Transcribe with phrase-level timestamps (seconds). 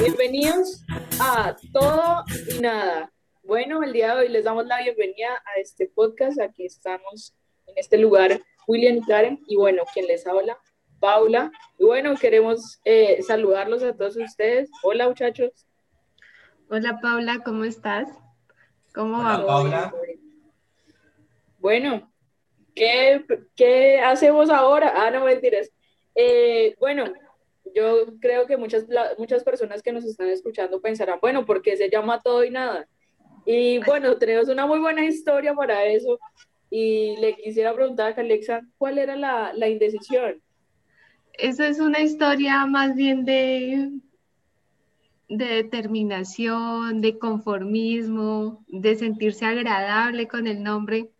[0.00, 0.84] Bienvenidos
[1.20, 3.12] a Todo y Nada.
[3.42, 6.40] Bueno, el día de hoy les damos la bienvenida a este podcast.
[6.40, 7.34] Aquí estamos
[7.66, 9.40] en este lugar, William y Karen.
[9.48, 10.56] Y bueno, quien les habla,
[11.00, 11.50] Paula.
[11.78, 14.70] Y bueno, queremos eh, saludarlos a todos ustedes.
[14.82, 15.50] Hola, muchachos.
[16.70, 18.08] Hola, Paula, ¿cómo estás?
[18.94, 19.94] ¿Cómo Hola, Paula.
[21.58, 22.12] Bueno,
[22.74, 23.24] ¿qué,
[23.56, 24.92] ¿qué, hacemos ahora?
[24.94, 25.70] Ah, no, mentiras.
[26.14, 27.12] Eh, bueno,
[27.74, 28.86] yo creo que muchas,
[29.18, 32.88] muchas personas que nos están escuchando pensarán, bueno, ¿por qué se llama todo y nada?
[33.44, 36.18] Y bueno, tenemos una muy buena historia para eso.
[36.70, 40.42] Y le quisiera preguntar a Alexa, ¿cuál era la, la indecisión?
[41.32, 43.90] Esa es una historia más bien de,
[45.28, 51.10] de determinación, de conformismo, de sentirse agradable con el nombre.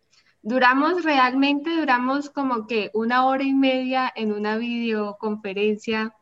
[0.41, 6.13] Duramos realmente, duramos como que una hora y media en una videoconferencia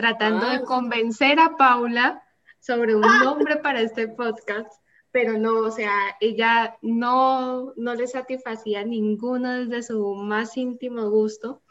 [0.00, 0.62] tratando de ah.
[0.64, 2.22] convencer a Paula
[2.58, 4.72] sobre un nombre para este podcast,
[5.10, 11.62] pero no, o sea, ella no, no le satisfacía ninguno desde su más íntimo gusto,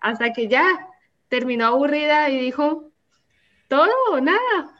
[0.00, 0.64] hasta que ya
[1.28, 2.92] terminó aburrida y dijo,
[3.68, 4.78] todo o nada.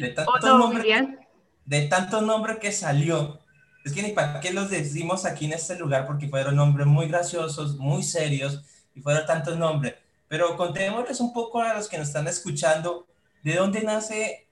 [0.00, 0.84] De tantos nombres
[1.66, 3.40] de tanto nombre que salió,
[3.84, 7.08] es que ni para qué los decimos aquí en este lugar, porque fueron nombres muy
[7.08, 8.62] graciosos, muy serios,
[8.94, 9.94] y fueron tantos nombres.
[10.28, 13.06] Pero contémosles un poco a los que nos están escuchando,
[13.42, 14.48] ¿de dónde nace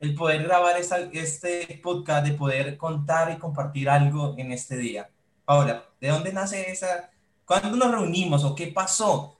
[0.00, 5.10] el poder grabar este podcast, de poder contar y compartir algo en este día?
[5.46, 7.10] Ahora, ¿de dónde nace esa?
[7.44, 9.38] ¿Cuándo nos reunimos o qué pasó?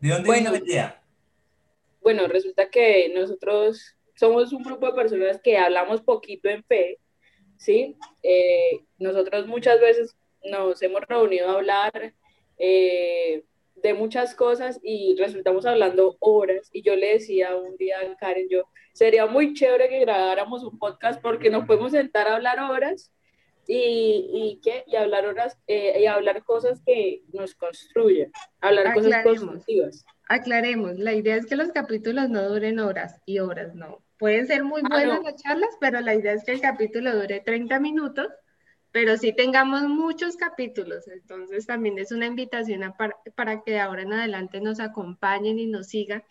[0.00, 1.02] ¿De dónde bueno, la idea?
[2.02, 6.98] Bueno, resulta que nosotros somos un grupo de personas que hablamos poquito en fe,
[7.56, 7.96] ¿sí?
[8.22, 12.14] Eh, nosotros muchas veces nos hemos reunido a hablar
[12.58, 13.44] eh,
[13.76, 18.48] de muchas cosas y resultamos hablando horas y yo le decía un día a Karen,
[18.50, 23.12] yo, sería muy chévere que grabáramos un podcast porque nos podemos sentar a hablar horas
[23.66, 24.84] y, y, ¿qué?
[24.86, 30.04] y hablar horas eh, y hablar cosas que nos construyen, hablar cosas constructivas.
[30.28, 34.02] Aclaremos, la idea es que los capítulos no duren horas y horas, no.
[34.18, 37.40] Pueden ser muy ah, buenas las charlas, pero la idea es que el capítulo dure
[37.40, 38.28] 30 minutos
[38.96, 41.06] pero sí tengamos muchos capítulos.
[41.08, 42.94] Entonces también es una invitación
[43.36, 46.24] para, que de ahora en adelante nos acompañen y nos sigan.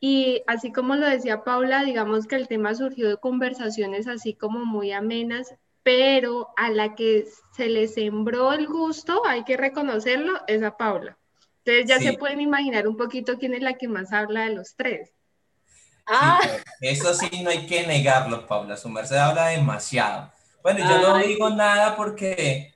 [0.00, 4.66] Y así como lo decía Paula, digamos que el tema surgió de conversaciones así como
[4.66, 7.24] muy amenas, pero a la que
[7.56, 11.16] se le sembró el gusto, hay que reconocerlo, es a Paula.
[11.64, 14.76] Entonces ya se pueden imaginar un poquito quién es la que más habla de los
[14.76, 15.10] tres.
[16.06, 16.38] Ah.
[16.82, 18.76] eso sí, no hay que negarlo, Paula.
[18.76, 20.30] Su merced habla demasiado.
[20.62, 22.74] Bueno, yo no digo nada porque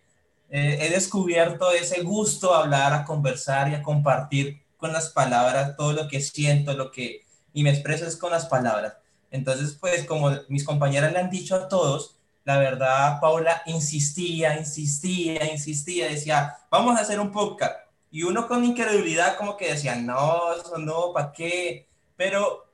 [0.51, 5.77] eh, he descubierto ese gusto a hablar, a conversar y a compartir con las palabras
[5.77, 8.95] todo lo que siento, lo que y me expreso es con las palabras.
[9.31, 15.51] Entonces, pues como mis compañeras le han dicho a todos, la verdad, Paula insistía, insistía,
[15.51, 17.75] insistía, decía, vamos a hacer un podcast.
[18.11, 21.89] Y uno con incredulidad como que decía, no, eso no, ¿para qué?
[22.17, 22.67] Pero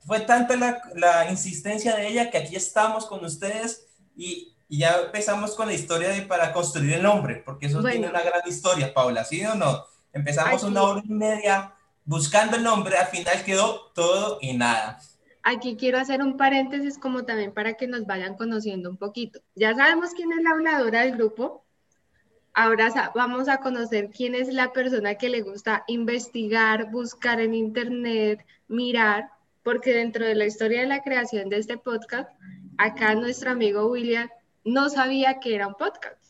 [0.00, 5.54] fue tanta la, la insistencia de ella que aquí estamos con ustedes y, ya empezamos
[5.54, 9.22] con la historia de para construir el nombre, porque eso tiene una gran historia, Paula,
[9.22, 9.84] ¿sí o no?
[10.12, 11.72] Empezamos una hora y media
[12.04, 14.98] buscando el nombre, al final quedó todo y nada.
[15.44, 19.40] Aquí quiero hacer un paréntesis como también para que nos vayan conociendo un poquito.
[19.54, 21.64] Ya sabemos quién es la habladora del grupo.
[22.52, 28.44] Ahora vamos a conocer quién es la persona que le gusta investigar, buscar en internet,
[28.66, 29.30] mirar,
[29.62, 32.30] porque dentro de la historia de la creación de este podcast
[32.78, 34.28] acá nuestro amigo William
[34.64, 36.26] no sabía que era un podcast.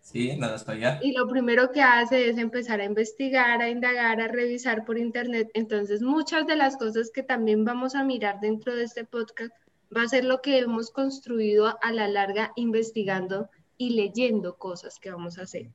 [0.00, 0.98] Sí, no lo sabía.
[1.02, 5.50] Y lo primero que hace es empezar a investigar, a indagar, a revisar por internet.
[5.52, 9.52] Entonces, muchas de las cosas que también vamos a mirar dentro de este podcast
[9.94, 15.10] va a ser lo que hemos construido a la larga investigando y leyendo cosas que
[15.10, 15.70] vamos a hacer.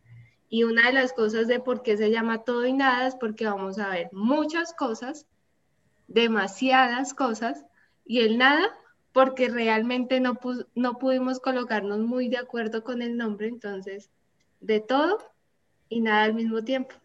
[0.50, 3.45] Y una de las cosas de por qué se llama todo y nada es porque
[3.45, 5.25] vamos a ver muchas cosas,
[6.07, 7.66] demasiadas cosas,
[8.06, 8.68] y el nada
[9.13, 10.39] porque realmente no,
[10.75, 14.10] no pudimos colocarnos muy de acuerdo con el nombre, entonces,
[14.60, 15.19] de todo
[15.88, 16.95] y nada al mismo tiempo.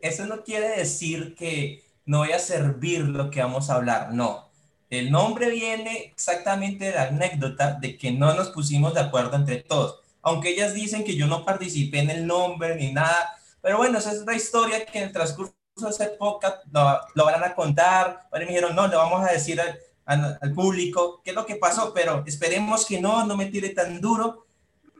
[0.00, 4.48] Eso no quiere decir que no voy a servir lo que vamos a hablar, no.
[4.88, 9.56] El nombre viene exactamente de la anécdota de que no nos pusimos de acuerdo entre
[9.56, 10.00] todos.
[10.22, 14.12] Aunque ellas dicen que yo no participé en el nombre ni nada, pero bueno, esa
[14.12, 18.28] es la historia que en el transcurso de esa época lo, lo van a contar.
[18.30, 19.60] Pero me dijeron, no, le vamos a decir
[20.08, 24.00] al, público qué es lo que pasó, pero esperemos que no, no me tire tan
[24.00, 24.46] duro.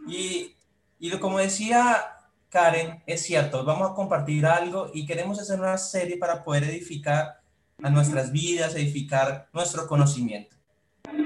[0.07, 0.55] Y,
[1.01, 2.05] y como decía
[2.51, 7.41] Karen, es cierto, vamos a compartir algo y queremos hacer una serie para poder edificar
[7.83, 10.57] a nuestras vidas, edificar nuestro conocimiento.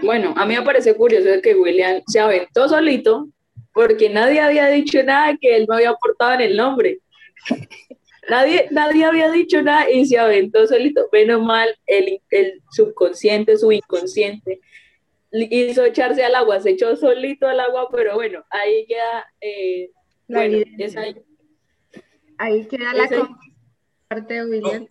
[0.02, 3.28] Bueno, a mí me parece curioso que William se aventó solito
[3.72, 7.00] porque nadie había dicho nada que él me había aportado en el nombre.
[8.28, 11.08] Nadie, nadie había dicho nada y se aventó solito.
[11.12, 14.60] Menos mal, el, el subconsciente, su inconsciente,
[15.32, 19.90] hizo echarse al agua, se echó solito al agua, pero bueno, ahí queda, eh,
[20.28, 20.58] bueno,
[20.96, 21.16] ahí.
[22.38, 22.66] ahí.
[22.66, 23.08] queda la
[24.08, 24.86] parte de William.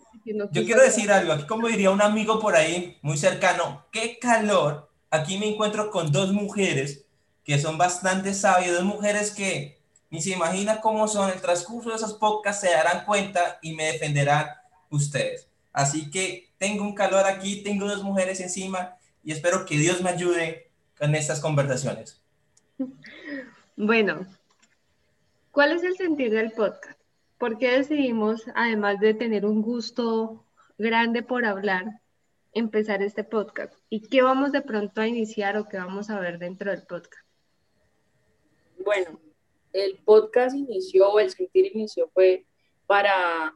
[0.52, 4.90] yo quiero decir algo, aquí como diría un amigo por ahí muy cercano, qué calor,
[5.12, 7.06] aquí me encuentro con dos mujeres
[7.44, 9.81] que son bastante sabias, dos mujeres que
[10.12, 13.86] ni se imagina cómo son, el transcurso de esos podcasts se darán cuenta y me
[13.86, 14.48] defenderán
[14.90, 15.48] ustedes.
[15.72, 20.10] Así que tengo un calor aquí, tengo dos mujeres encima y espero que Dios me
[20.10, 20.70] ayude
[21.00, 22.22] con estas conversaciones.
[23.78, 24.28] Bueno,
[25.52, 27.00] ¿cuál es el sentir del podcast?
[27.38, 30.46] ¿Por qué decidimos, además de tener un gusto
[30.78, 31.86] grande por hablar,
[32.54, 33.74] empezar este podcast?
[33.90, 37.26] ¿Y qué vamos de pronto a iniciar o qué vamos a ver dentro del podcast?
[38.84, 39.20] Bueno,
[39.74, 42.46] el podcast inició, el sentir inició fue
[42.88, 43.56] para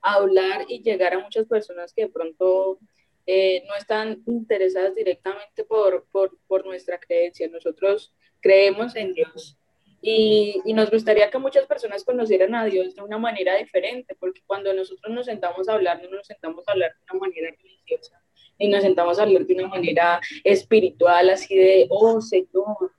[0.00, 2.78] hablar y llegar a muchas personas que de pronto
[3.26, 7.48] eh, no están interesadas directamente por, por, por, nuestra creencia.
[7.48, 9.56] Nosotros creemos en Dios
[10.02, 14.42] y, y, nos gustaría que muchas personas conocieran a Dios de una manera diferente, porque
[14.46, 18.22] cuando nosotros nos sentamos a hablar, no nos sentamos a hablar de una manera religiosa,
[18.58, 22.92] ni nos sentamos a hablar de una manera espiritual, así de, oh Señor,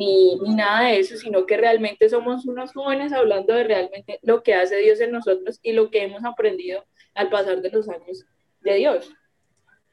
[0.00, 4.42] ni, ni, nada de eso, sino que realmente somos unos jóvenes hablando de realmente lo
[4.42, 8.24] que hace Dios en nosotros y lo que hemos aprendido al pasar de los años
[8.62, 9.12] de Dios.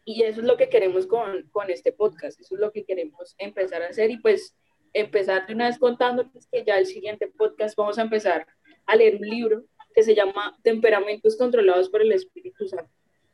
[0.06, 3.36] Y eso es lo que queremos con, con, este podcast, eso es lo que queremos
[3.38, 4.56] empezar a hacer y pues
[4.94, 8.48] empezar de una vez contándoles que ya el siguiente podcast vamos a empezar
[8.86, 12.90] a leer un libro que se llama Temperamentos controlados por el Espíritu Santo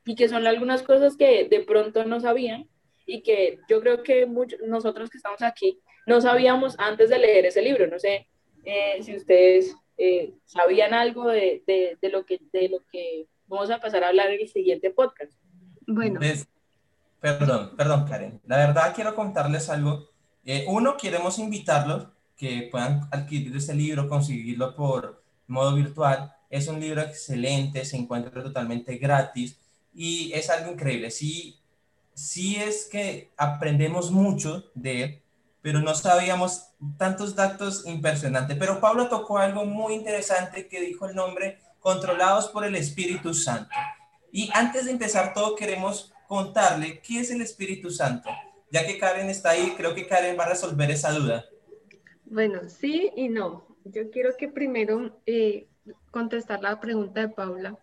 [0.06, 2.68] y que son algunas cosas que de pronto no sabían
[3.06, 7.46] y que yo creo que muchos, nosotros que estamos aquí no sabíamos antes de leer
[7.46, 7.88] ese libro.
[7.88, 8.28] No sé
[8.64, 13.70] eh, si ustedes eh, sabían algo de, de, de, lo que, de lo que vamos
[13.70, 15.34] a pasar a hablar en el siguiente podcast.
[15.88, 16.20] Bueno.
[17.20, 18.42] Perdón, perdón, Karen.
[18.46, 20.10] La verdad quiero contarles algo.
[20.46, 26.34] Eh, uno, queremos invitarlos que puedan adquirir este libro, conseguirlo por modo virtual.
[26.50, 29.58] Es un libro excelente, se encuentra totalmente gratis
[29.94, 31.12] y es algo increíble.
[31.12, 31.60] Sí,
[32.14, 35.23] sí es que aprendemos mucho de él,
[35.64, 36.68] pero no sabíamos
[36.98, 38.58] tantos datos impresionantes.
[38.60, 43.74] Pero Pablo tocó algo muy interesante que dijo el nombre, controlados por el Espíritu Santo.
[44.30, 48.30] Y antes de empezar todo, queremos contarle qué es el Espíritu Santo.
[48.72, 51.46] Ya que Karen está ahí, creo que Karen va a resolver esa duda.
[52.26, 53.66] Bueno, sí y no.
[53.86, 55.68] Yo quiero que primero eh,
[56.12, 57.78] contestar la pregunta de Paula,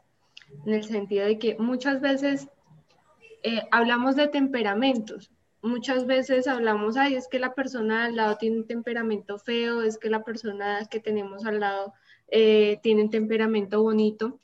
[0.67, 2.49] en el sentido de que muchas veces
[3.43, 5.31] eh, hablamos de temperamentos.
[5.63, 9.99] Muchas veces hablamos, ay, es que la persona al lado tiene un temperamento feo, es
[9.99, 11.93] que la persona que tenemos al lado
[12.29, 14.41] eh, tiene un temperamento bonito.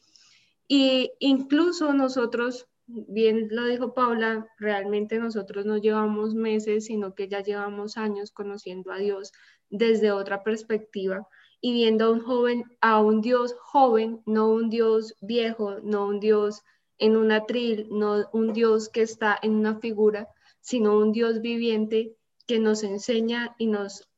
[0.69, 7.43] Y incluso nosotros bien lo dijo Paula, realmente nosotros no llevamos meses, sino que ya
[7.43, 9.33] llevamos años conociendo a Dios
[9.71, 11.27] desde otra perspectiva
[11.61, 16.21] y viendo a un joven, a un Dios joven, no un Dios viejo, no un
[16.21, 16.62] Dios
[16.99, 20.29] en un atril, no un Dios que está en una figura,
[20.66, 24.08] sino un Dios viviente que nos enseña y nos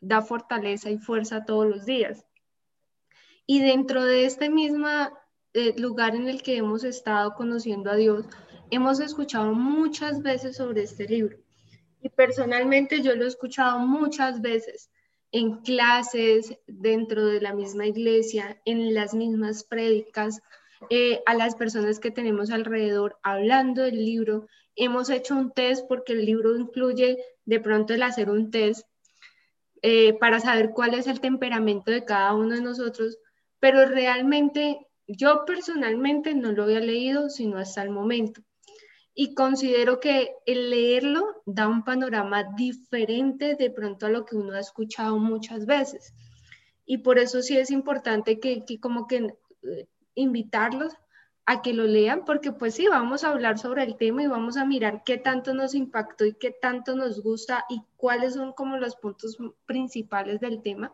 [0.00, 2.24] da fortaleza y fuerza todos los días.
[3.46, 5.12] Y dentro de este misma
[5.54, 8.26] eh, lugar en el que hemos estado conociendo a Dios,
[8.70, 11.36] hemos escuchado muchas veces sobre este libro.
[12.00, 14.88] Y personalmente yo lo he escuchado muchas veces
[15.32, 20.42] en clases, dentro de la misma iglesia, en las mismas prédicas,
[20.90, 24.46] eh, a las personas que tenemos alrededor hablando del libro.
[24.76, 28.86] Hemos hecho un test porque el libro incluye de pronto el hacer un test
[29.82, 33.18] eh, para saber cuál es el temperamento de cada uno de nosotros,
[33.58, 38.42] pero realmente yo personalmente no lo había leído sino hasta el momento
[39.14, 44.54] y considero que el leerlo da un panorama diferente de pronto a lo que uno
[44.54, 46.14] ha escuchado muchas veces.
[46.86, 50.94] Y por eso sí es importante que, como que eh, invitarlos
[51.44, 54.56] a que lo lean, porque pues sí, vamos a hablar sobre el tema y vamos
[54.56, 58.76] a mirar qué tanto nos impactó y qué tanto nos gusta y cuáles son como
[58.76, 60.92] los puntos principales del tema.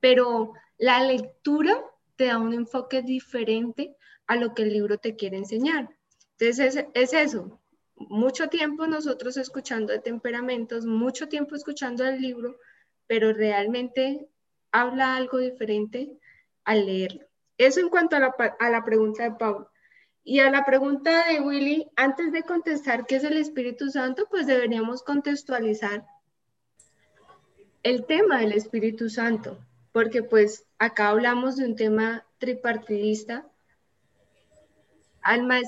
[0.00, 1.78] Pero la lectura
[2.16, 3.96] te da un enfoque diferente
[4.26, 5.90] a lo que el libro te quiere enseñar.
[6.38, 7.60] Entonces es, eso,
[7.96, 12.56] mucho tiempo nosotros escuchando de temperamentos, mucho tiempo escuchando el libro,
[13.06, 14.28] pero realmente
[14.72, 16.18] habla algo diferente
[16.64, 17.26] al leerlo.
[17.58, 19.70] Eso en cuanto a la, a la pregunta de Pablo.
[20.22, 24.46] Y a la pregunta de Willy, antes de contestar qué es el Espíritu Santo, pues
[24.46, 26.06] deberíamos contextualizar
[27.82, 29.58] el tema del Espíritu Santo,
[29.92, 33.46] porque pues acá hablamos de un tema tripartidista,
[35.20, 35.60] alma,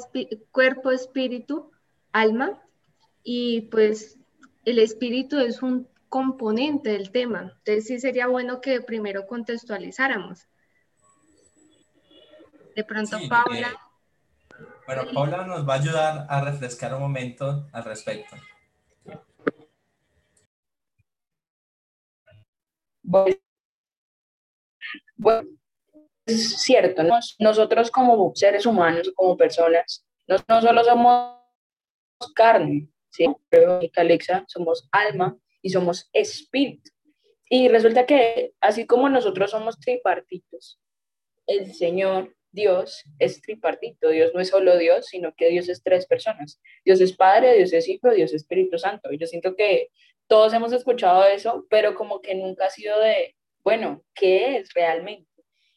[0.51, 1.71] cuerpo, espíritu,
[2.13, 2.63] alma,
[3.23, 4.19] y pues
[4.65, 7.53] el espíritu es un componente del tema.
[7.59, 10.49] Entonces sí sería bueno que primero contextualizáramos.
[12.77, 13.75] De pronto, Paula.
[14.87, 18.37] bueno, Paula nos va a ayudar a refrescar un momento al respecto.
[23.03, 23.39] Bueno,
[26.27, 27.03] es cierto,
[27.39, 31.41] nosotros como seres humanos, como personas, no, no solo somos
[32.35, 33.25] carne, ¿sí?
[33.97, 36.91] Alexa, somos alma y somos espíritu.
[37.49, 40.79] Y resulta que así como nosotros somos tripartitos,
[41.47, 44.09] el Señor Dios es tripartito.
[44.09, 46.61] Dios no es solo Dios, sino que Dios es tres personas.
[46.85, 49.13] Dios es Padre, Dios es Hijo, Dios es Espíritu Santo.
[49.13, 49.89] Y yo siento que
[50.27, 55.31] todos hemos escuchado eso, pero como que nunca ha sido de, bueno, ¿qué es realmente?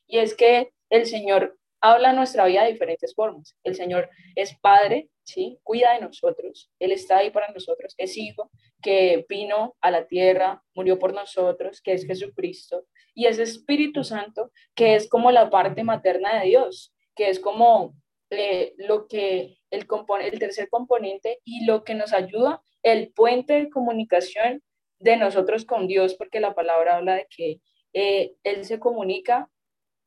[0.08, 3.56] Y es que el Señor habla nuestra vida de diferentes formas.
[3.64, 5.60] El Señor es Padre, ¿sí?
[5.64, 6.72] Cuida de nosotros.
[6.80, 7.94] Él está ahí para nosotros.
[7.98, 12.86] Es Hijo que vino a la tierra, murió por nosotros, que es Jesucristo.
[13.14, 17.96] Y es Espíritu Santo, que es como la parte materna de Dios, que es como
[18.30, 19.88] eh, lo que el,
[20.22, 24.64] el tercer componente y lo que nos ayuda, el puente de comunicación
[25.00, 27.62] de nosotros con Dios, porque la palabra habla de que
[27.94, 29.50] eh, Él se comunica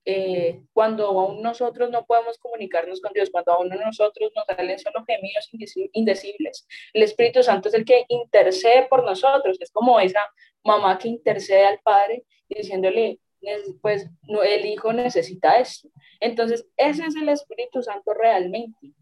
[0.05, 5.05] eh, cuando aún nosotros no podemos comunicarnos con Dios, cuando aún nosotros nos salen solo
[5.07, 5.49] gemidos
[5.93, 6.67] indecibles.
[6.93, 10.27] El Espíritu Santo es el que intercede por nosotros, es como esa
[10.65, 13.21] mamá que intercede al Padre diciéndole,
[13.81, 14.09] pues
[14.45, 15.89] el Hijo necesita esto.
[16.21, 18.93] Entonces, ese es el Espíritu Santo realmente.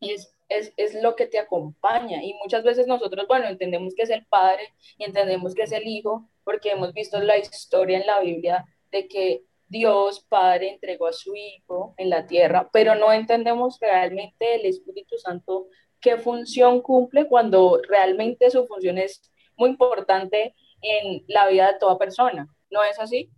[0.00, 2.22] Y es, es, es, lo que te acompaña.
[2.22, 5.86] Y muchas veces nosotros, bueno, entendemos que es el Padre y entendemos que es el
[5.86, 11.14] Hijo, porque hemos visto la historia en la Biblia de que Dios Padre entregó a
[11.14, 17.26] su Hijo en la tierra, pero no entendemos realmente el Espíritu Santo qué función cumple
[17.26, 19.22] cuando realmente su función es
[19.56, 22.54] muy importante en la vida de toda persona.
[22.70, 23.30] ¿No es así?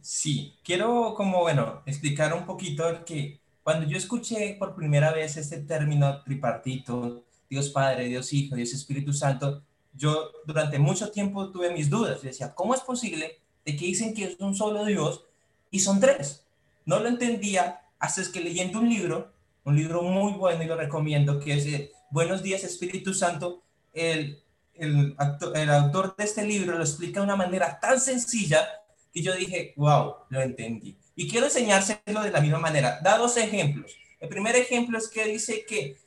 [0.00, 5.58] Sí, quiero como, bueno, explicar un poquito que cuando yo escuché por primera vez este
[5.58, 9.62] término tripartito, Dios Padre, Dios Hijo, Dios Espíritu Santo,
[9.92, 12.22] yo durante mucho tiempo tuve mis dudas.
[12.22, 15.26] Yo decía, ¿cómo es posible de que dicen que es un solo Dios
[15.74, 16.46] y son tres.
[16.84, 19.32] No lo entendía hasta es que leyendo un libro,
[19.64, 24.40] un libro muy bueno y lo recomiendo, que es eh, Buenos días Espíritu Santo, el,
[24.74, 25.16] el,
[25.54, 28.68] el autor de este libro lo explica de una manera tan sencilla
[29.12, 30.96] que yo dije, wow, lo entendí.
[31.16, 33.00] Y quiero enseñárselo de la misma manera.
[33.02, 33.96] Da dos ejemplos.
[34.20, 35.98] El primer ejemplo es que dice que,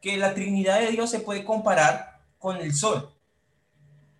[0.00, 3.12] que la Trinidad de Dios se puede comparar con el sol.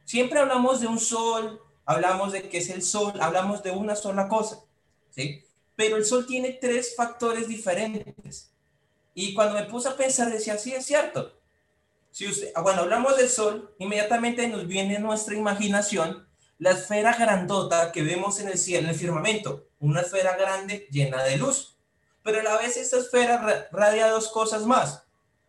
[0.04, 4.26] Siempre hablamos de un sol, hablamos de que es el sol, hablamos de una sola
[4.26, 4.65] cosa.
[5.74, 8.52] Pero el Sol tiene tres factores diferentes.
[9.14, 11.32] Y cuando me puse a pensar, decía, sí, es cierto.
[12.10, 16.26] Si usted, bueno, hablamos del Sol, inmediatamente nos viene nuestra imaginación
[16.58, 21.22] la esfera grandota que vemos en el cielo, en el firmamento, una esfera grande llena
[21.22, 21.76] de luz.
[22.22, 25.04] Pero a la vez esta esfera radia dos cosas más.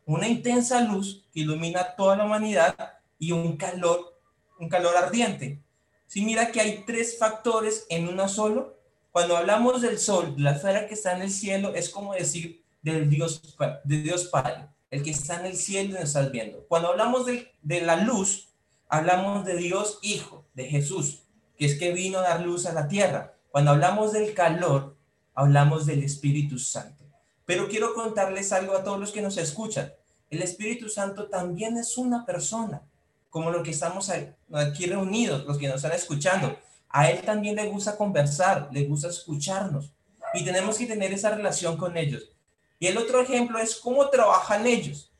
[0.05, 4.19] Una intensa luz que ilumina toda la humanidad y un calor,
[4.59, 5.61] un calor ardiente.
[6.05, 8.76] Si mira que hay tres factores en una solo,
[9.17, 13.09] cuando hablamos del sol, la esfera que está en el cielo, es como decir del
[13.09, 13.41] Dios,
[13.83, 16.63] de Dios Padre, el que está en el cielo y nos estás viendo.
[16.67, 18.49] Cuando hablamos de, de la luz,
[18.87, 21.23] hablamos de Dios Hijo, de Jesús,
[21.57, 23.33] que es que vino a dar luz a la tierra.
[23.49, 24.95] Cuando hablamos del calor,
[25.33, 27.03] hablamos del Espíritu Santo.
[27.43, 29.93] Pero quiero contarles algo a todos los que nos escuchan.
[30.29, 32.83] El Espíritu Santo también es una persona,
[33.31, 34.11] como lo que estamos
[34.53, 36.55] aquí reunidos, los que nos están escuchando.
[36.89, 39.91] A él también le gusta conversar, le gusta escucharnos
[40.33, 42.31] y tenemos que tener esa relación con ellos.
[42.79, 45.11] Y el otro ejemplo es cómo trabajan ellos.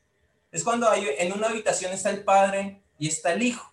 [0.52, 3.72] Es cuando hay, en una habitación está el padre y está el hijo.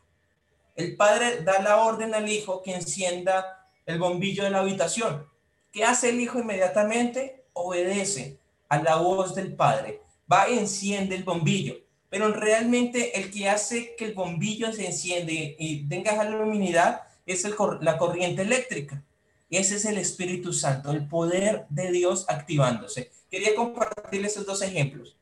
[0.75, 5.27] El padre da la orden al hijo que encienda el bombillo de la habitación.
[5.71, 7.45] ¿Qué hace el hijo inmediatamente?
[7.53, 10.01] Obedece a la voz del padre.
[10.31, 11.75] Va y enciende el bombillo.
[12.09, 17.45] Pero realmente el que hace que el bombillo se enciende y tenga la luminidad es
[17.45, 19.03] el, la corriente eléctrica.
[19.49, 23.11] Ese es el Espíritu Santo, el poder de Dios activándose.
[23.29, 25.17] Quería compartirles esos dos ejemplos.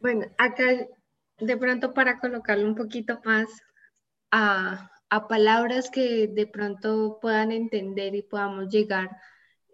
[0.00, 0.64] Bueno, acá
[1.38, 3.48] de pronto para colocarlo un poquito más
[4.30, 9.10] a, a palabras que de pronto puedan entender y podamos llegar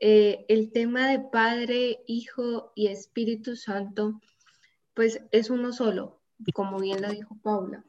[0.01, 4.21] eh, el tema de Padre, Hijo y Espíritu Santo,
[4.95, 6.21] pues es uno solo,
[6.53, 7.85] como bien lo dijo Paula.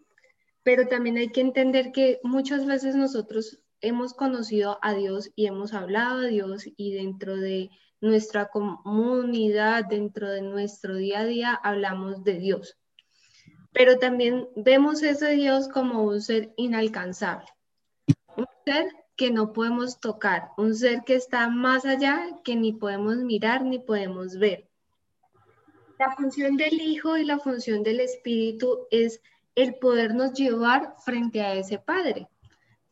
[0.68, 5.74] Pero también hay que entender que muchas veces nosotros hemos conocido a Dios y hemos
[5.74, 7.70] hablado a Dios y dentro de
[8.02, 12.78] nuestra comunidad, dentro de nuestro día a día, hablamos de Dios.
[13.72, 17.48] Pero también vemos ese Dios como un ser inalcanzable,
[18.36, 23.16] un ser que no podemos tocar, un ser que está más allá, que ni podemos
[23.20, 24.70] mirar ni podemos ver.
[25.98, 29.22] La función del Hijo y la función del Espíritu es
[29.58, 32.28] el podernos llevar frente a ese Padre,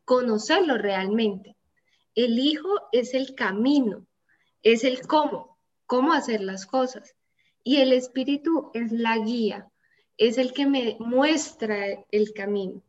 [0.03, 1.55] conocerlo realmente.
[2.15, 4.07] El Hijo es el camino,
[4.63, 7.15] es el cómo, cómo hacer las cosas.
[7.63, 9.69] Y el Espíritu es la guía,
[10.17, 12.81] es el que me muestra el camino,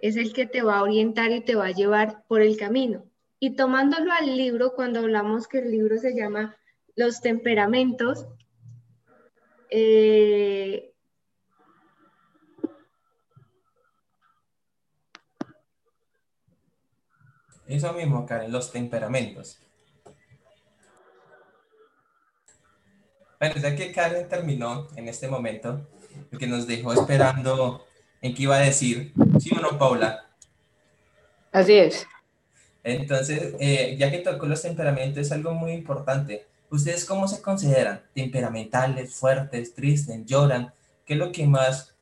[0.00, 3.04] es el que te va a orientar y te va a llevar por el camino.
[3.38, 6.56] Y tomándolo al libro, cuando hablamos que el libro se llama
[6.94, 8.26] Los temperamentos,
[9.68, 10.94] eh,
[17.66, 19.58] Eso mismo, Karen, los temperamentos.
[23.38, 25.86] Bueno, ya que Karen terminó en este momento,
[26.38, 27.84] que nos dejó esperando
[28.22, 30.26] en qué iba a decir, ¿sí o no, Paula?
[31.52, 32.06] Así es.
[32.84, 36.46] Entonces, eh, ya que tocó los temperamentos, es algo muy importante.
[36.70, 38.02] ¿Ustedes cómo se consideran?
[38.14, 40.72] ¿Temperamentales, fuertes, tristes, lloran?
[41.04, 41.94] ¿Qué es lo que más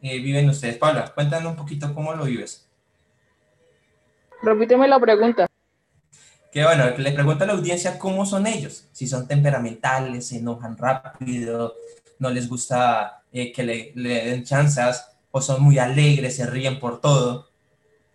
[0.00, 0.76] eh, viven ustedes?
[0.76, 2.67] Paula, cuéntanos un poquito cómo lo vives.
[4.42, 5.46] Repíteme la pregunta.
[6.52, 10.76] Que bueno, le pregunto a la audiencia cómo son ellos, si son temperamentales, se enojan
[10.78, 11.74] rápido,
[12.18, 16.78] no les gusta eh, que le, le, den chanzas, o son muy alegres, se ríen
[16.80, 17.48] por todo.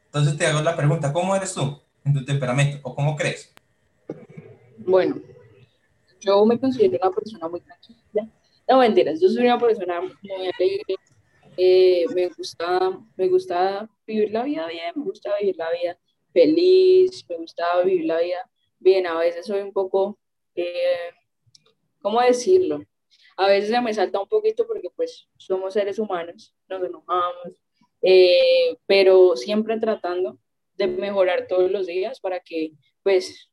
[0.06, 3.54] Entonces te hago la pregunta, ¿cómo eres tú en tu temperamento o cómo crees?
[4.80, 5.18] Bueno,
[6.20, 8.28] yo me considero una persona muy tranquila.
[8.68, 10.96] No mentiras, yo soy una persona muy alegre.
[11.56, 15.98] Eh, me gusta, me gusta vivir la vida bien, me gusta vivir la vida
[16.34, 19.08] feliz, me gusta vivir la vida bien.
[19.08, 20.20] A veces soy un poco,
[20.56, 21.12] eh,
[22.02, 22.84] ¿cómo decirlo?
[23.38, 27.60] A veces se me salta un poquito porque pues somos seres humanos, nos enojamos,
[28.02, 30.38] eh, pero siempre tratando
[30.76, 33.50] de mejorar todos los días para que pues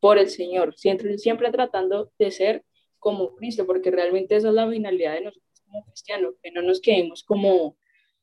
[0.00, 2.64] por el Señor, siempre, siempre tratando de ser
[2.98, 6.80] como Cristo, porque realmente esa es la finalidad de nosotros como cristianos, que no nos
[6.80, 7.76] quedemos como,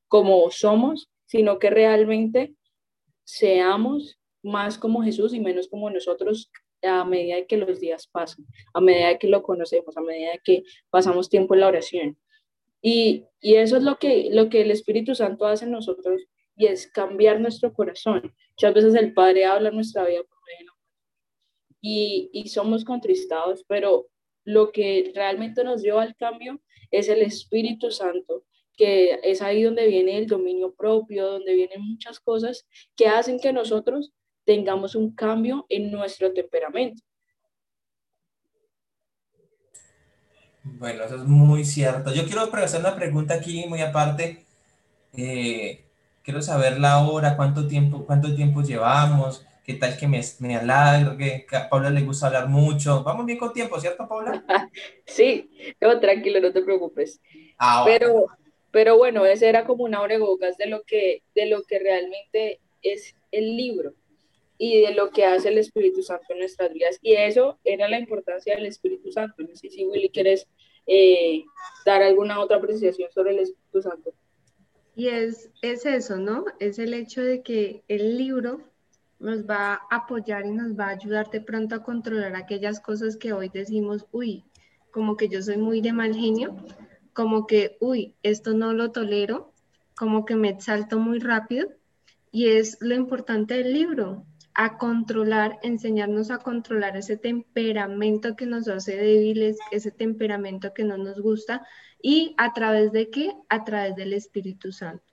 [0.08, 2.56] como somos, sino que realmente
[3.26, 8.80] seamos más como Jesús y menos como nosotros a medida que los días pasan, a
[8.80, 12.18] medida que lo conocemos, a medida que pasamos tiempo en la oración.
[12.82, 16.22] Y, y eso es lo que, lo que el Espíritu Santo hace en nosotros
[16.56, 18.34] y es cambiar nuestro corazón.
[18.52, 20.22] Muchas veces el Padre habla nuestra vida
[21.82, 24.08] y, y somos contristados, pero
[24.44, 26.62] lo que realmente nos lleva al cambio
[26.92, 28.44] es el Espíritu Santo
[28.76, 33.54] que es ahí donde viene el dominio propio, donde vienen muchas cosas que hacen que
[33.54, 34.12] nosotros
[34.46, 37.04] tengamos un cambio en nuestro temperamento.
[40.64, 42.14] Bueno, eso es muy cierto.
[42.14, 44.46] Yo quiero hacer una pregunta aquí muy aparte.
[45.14, 45.86] Eh,
[46.24, 51.46] quiero saber la hora, cuánto tiempo, cuánto tiempo llevamos, qué tal que me, me alargue,
[51.48, 53.04] que a Paula le gusta hablar mucho.
[53.04, 54.44] Vamos bien con tiempo, ¿cierto, Paula?
[55.06, 55.50] sí,
[55.82, 57.22] no, tranquilo, no te preocupes.
[57.60, 58.26] Ah, Pero
[58.76, 63.16] pero bueno, ese era como una bocas de lo que, de lo que realmente es
[63.32, 63.94] el libro
[64.58, 67.00] y de lo que hace el Espíritu Santo en nuestras vidas.
[67.02, 69.44] Y eso era la importancia del Espíritu Santo.
[69.44, 70.46] No sé si Willy quieres
[70.88, 71.46] eh,
[71.86, 74.14] dar alguna otra apreciación sobre el Espíritu Santo.
[74.94, 76.44] Y es, es eso, ¿no?
[76.60, 78.60] Es el hecho de que el libro
[79.20, 83.16] nos va a apoyar y nos va a ayudar de pronto a controlar aquellas cosas
[83.16, 84.44] que hoy decimos, uy,
[84.92, 86.58] como que yo soy muy de mal genio,
[87.16, 89.54] como que, uy, esto no lo tolero,
[89.96, 91.70] como que me exalto muy rápido.
[92.30, 98.68] Y es lo importante del libro, a controlar, enseñarnos a controlar ese temperamento que nos
[98.68, 101.66] hace débiles, ese temperamento que no nos gusta,
[102.02, 103.32] y a través de qué?
[103.48, 105.06] A través del Espíritu Santo.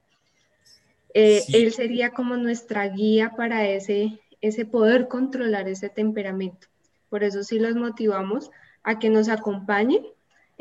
[1.14, 6.66] Eh, él sería como nuestra guía para ese, ese poder controlar ese temperamento.
[7.08, 8.50] Por eso sí los motivamos
[8.82, 10.04] a que nos acompañen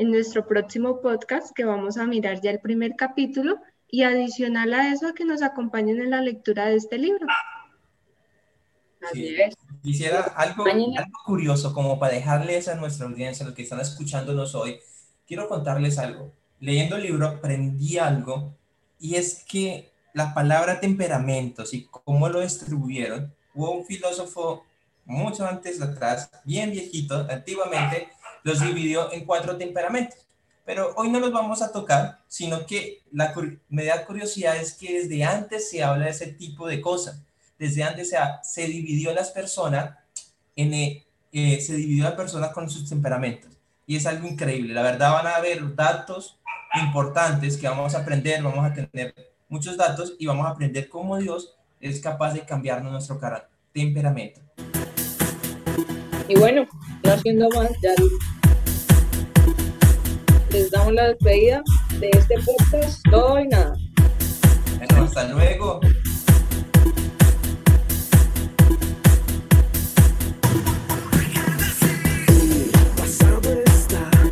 [0.01, 4.91] en nuestro próximo podcast que vamos a mirar ya el primer capítulo y adicional a
[4.91, 7.27] eso que nos acompañen en la lectura de este libro.
[9.83, 14.55] Quisiera algo, algo curioso como para dejarles a nuestra audiencia, a los que están escuchándonos
[14.55, 14.79] hoy,
[15.27, 16.31] quiero contarles algo.
[16.59, 18.55] Leyendo el libro aprendí algo
[18.99, 24.63] y es que la palabra temperamentos y cómo lo distribuyeron, hubo un filósofo
[25.05, 28.09] mucho antes atrás, bien viejito, antiguamente,
[28.43, 30.19] los dividió en cuatro temperamentos.
[30.65, 33.33] Pero hoy no los vamos a tocar, sino que la,
[33.69, 37.21] me da curiosidad es que desde antes se habla de ese tipo de cosas.
[37.57, 39.97] Desde antes se, se dividió las personas
[40.55, 43.51] en, eh, eh, se dividió la persona con sus temperamentos.
[43.87, 44.73] Y es algo increíble.
[44.73, 46.37] La verdad van a haber datos
[46.81, 49.13] importantes que vamos a aprender, vamos a tener
[49.49, 53.19] muchos datos y vamos a aprender cómo Dios es capaz de cambiarnos nuestro
[53.73, 54.39] temperamento.
[56.27, 57.93] Y bueno, no haciendo más, ya
[60.51, 61.61] les damos la despedida
[61.99, 63.73] de este podcast, todo y nada.
[64.77, 65.79] Bueno, hasta luego.